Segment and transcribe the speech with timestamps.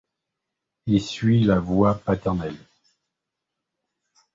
[0.87, 2.57] Il suit la voie paternelle.